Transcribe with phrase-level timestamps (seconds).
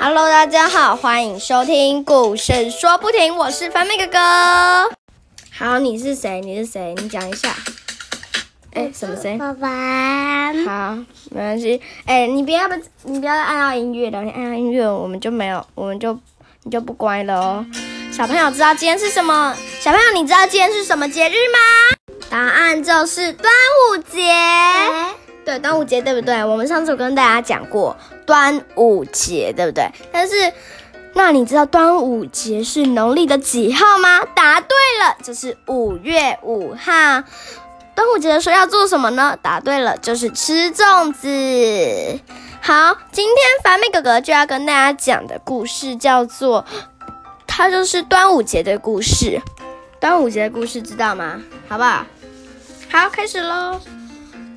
[0.00, 4.18] Hello，大家好，欢迎收听故事说不停，我是凡妹哥哥。
[5.56, 6.40] 好，你是谁？
[6.40, 6.94] 你是谁？
[6.98, 7.54] 你讲一下。
[8.74, 9.38] 哎，什么声音？
[9.38, 10.96] 爸爸，好，
[11.30, 11.80] 没关系。
[12.04, 12.74] 哎，你不要不，
[13.04, 16.18] 你不要再按到音乐了，你按到音乐我们就没有，我们就
[16.64, 17.66] 你就不乖了哦。
[18.12, 19.56] 小朋友知道今天是什么？
[19.80, 21.58] 小朋友，你知道今天是什么节日吗？
[22.28, 23.52] 答案就是端
[23.90, 24.20] 午节。
[25.44, 26.44] 对，端午节对不对？
[26.44, 29.84] 我们上次有跟大家讲过端午节，对不对？
[30.12, 30.52] 但是，
[31.14, 34.20] 那你知道端午节是农历的几号吗？
[34.34, 36.92] 答对了，就是五月五号。
[37.94, 39.36] 端午节的时候要做什么呢？
[39.42, 42.20] 答对了，就是吃粽子。
[42.60, 46.64] 好，今天凡妹哥哥就要跟大家讲的故事叫做，
[47.46, 49.40] 它就是端午节的故事。
[50.00, 51.42] 端午节的故事知道吗？
[51.68, 52.06] 好不好？
[52.90, 53.80] 好，开始喽。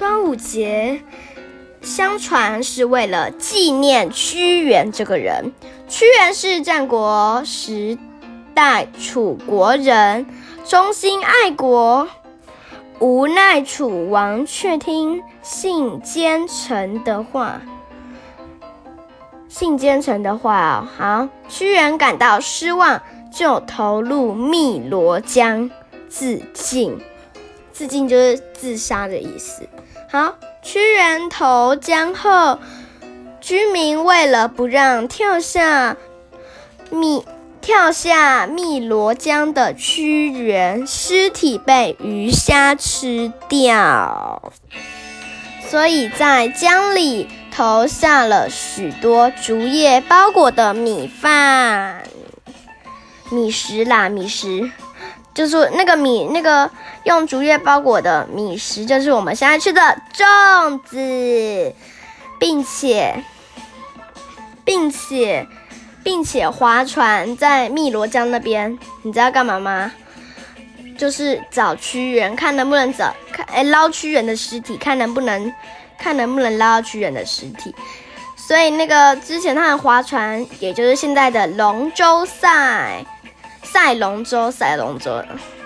[0.00, 1.02] 端午节，
[1.82, 5.52] 相传是为了纪念屈原这个人。
[5.88, 7.98] 屈原是战国时
[8.54, 10.24] 代楚国人，
[10.64, 12.08] 忠心爱国。
[12.98, 17.60] 无奈楚王却听信奸臣的话，
[19.50, 25.70] 信奸臣的话哦，好，屈原感到失望，就投入汨罗江
[26.08, 26.98] 自尽。
[27.70, 29.66] 自尽就是自杀的意思。
[30.10, 32.58] 好，屈原投江后，
[33.40, 35.96] 居民为了不让跳下
[36.90, 37.24] 汨。
[37.60, 44.50] 跳下汨罗江的屈原尸体被鱼虾吃掉，
[45.68, 52.02] 所以在江里投下了许多竹叶包裹的米饭、
[53.30, 54.70] 米食啦，米食
[55.34, 56.70] 就是那个米，那个
[57.04, 59.80] 用竹叶包裹的米食，就是我们现在吃的
[60.14, 61.74] 粽子，
[62.38, 63.22] 并且，
[64.64, 65.46] 并且。
[66.02, 69.92] 并且划船在汨罗江那边，你知道干嘛吗？
[70.96, 75.52] 就是找屈原，看能不能找看哎捞屈原的尸体，看能不能
[75.98, 77.74] 看能不能捞到屈原的尸体。
[78.34, 83.04] 所以那个之前他们划船，也就是现在的龙舟赛，
[83.72, 85.22] 赛龙舟，赛龙舟，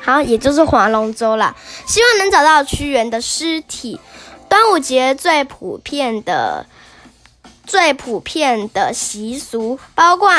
[0.00, 1.54] 好，也就是划龙舟啦。
[1.86, 4.00] 希望能找到屈原的尸体。
[4.48, 6.66] 端午节最普遍的。
[7.66, 10.32] 最普遍的习俗包括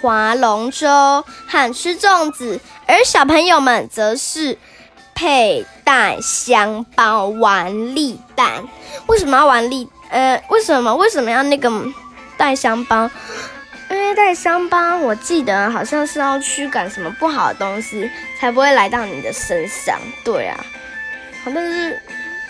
[0.00, 2.58] 划龙舟和吃粽子，
[2.88, 4.58] 而小朋友们则是
[5.14, 8.66] 佩戴香包、玩立蛋。
[9.06, 9.88] 为什么要玩立？
[10.10, 11.70] 呃，为什么为什么要那个
[12.36, 13.08] 带香包？
[14.14, 19.98] 带伤疤，我记得好像是要驱赶什么不好的东西，才不会来到你的身上。
[20.24, 20.64] 对啊，
[21.44, 22.00] 好像是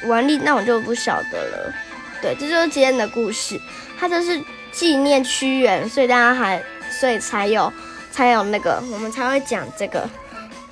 [0.07, 1.75] 玩立，那我就不晓得了。
[2.21, 3.61] 对，这就是今天的故事。
[3.99, 7.73] 它就是纪念屈原，所以大家还，所以才有，
[8.11, 10.09] 才有那个，我们才会讲这个，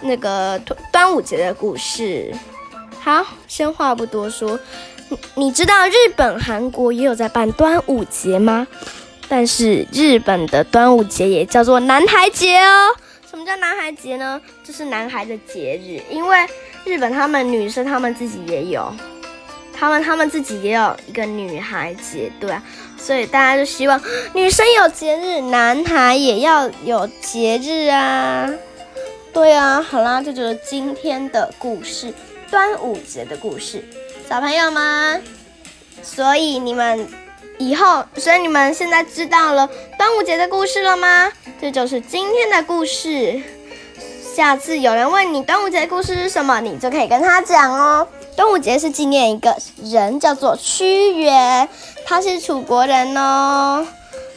[0.00, 2.34] 那个端端午节的故事。
[3.00, 4.58] 好，先话不多说，
[5.08, 8.66] 你你知道日本、韩国也有在办端午节吗？
[9.30, 12.94] 但是日本的端午节也叫做男孩节哦。
[13.30, 14.40] 什么叫男孩节呢？
[14.64, 16.36] 就是男孩的节日，因为
[16.84, 18.92] 日本他们女生他们自己也有。
[19.72, 22.62] 他们他们自己也有一个女孩节，对啊，
[22.98, 23.98] 所以大家就希望
[24.34, 28.50] 女生有节日，男孩也要有节日啊，
[29.32, 32.12] 对啊，好啦，这就是今天的故事，
[32.50, 33.82] 端午节的故事，
[34.28, 35.22] 小朋友们，
[36.02, 37.08] 所以你们
[37.60, 41.30] 以后，所以你们现在知道了端午节的故事了吗？
[41.60, 43.38] 这就是今天的故事，
[44.34, 48.08] 下次有人问你端午节的故事是什么，你就可以跟他讲哦。
[48.34, 49.54] 端午节是纪念一个
[49.84, 51.68] 人，叫做屈原，
[52.06, 53.86] 他是楚国人哦。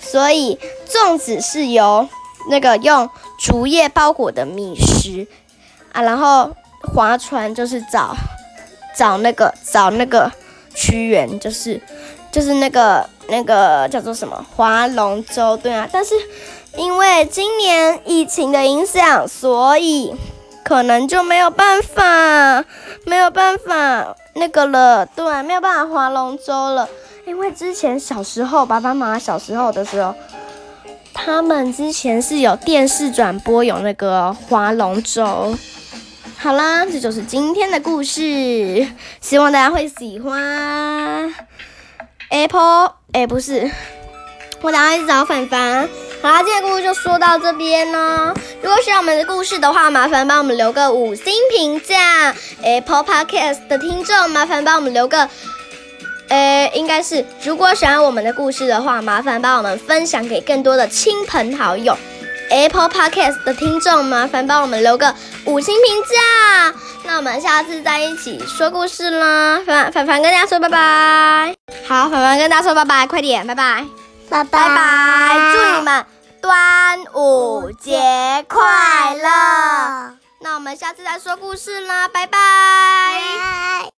[0.02, 2.10] 所以粽子是由
[2.50, 5.26] 那个用竹叶包裹的米食
[5.94, 6.52] 啊，然后
[6.94, 8.14] 划船就是找
[8.98, 10.30] 找那个找那个
[10.76, 11.82] 屈原，就是
[12.34, 15.88] 就是那个那个叫做什么划龙舟，对啊。
[15.90, 16.14] 但是
[16.76, 20.14] 因为今年疫情的影响，所以。
[20.66, 22.64] 可能就没有办法，
[23.06, 26.88] 没有办法那个了，对，没有办法划龙舟了。
[27.28, 30.16] 因为之前小时候，爸爸妈妈小时候的时候，
[31.14, 35.54] 他们之前是有电视转播有那个划龙舟。
[36.38, 38.88] 好啦，这就是今天的故事，
[39.20, 41.36] 希望大家会喜欢。
[42.30, 43.70] Apple，哎，不是，
[44.62, 45.88] 我等下去找凡凡。
[46.22, 48.34] 好啦，今天故事就说到这边呢。
[48.62, 52.34] 如果喜欢我们的故事的话，麻烦帮我们留个五星评价。
[52.64, 55.30] Apple Podcast 的听众，麻烦帮我们留个，
[56.30, 56.72] 诶。
[56.74, 61.98] 应该是，如果喜欢我们的故事的话，麻烦帮我们分享给更多的亲朋好友。
[62.50, 65.14] Apple Podcast 的听众，麻烦帮我们留个
[65.46, 66.80] 五星评价。
[67.06, 69.62] 那我们下次再一起说故事啦。
[69.66, 71.63] 凡凡凡跟大家说拜拜。
[71.88, 73.86] 好，凡凡跟大家说拜拜，快点，拜拜，
[74.30, 76.06] 拜拜拜，祝你们
[76.42, 80.18] 端午节快乐。
[80.40, 82.38] 那我们下次再说故事啦，拜拜。
[82.38, 83.93] 拜。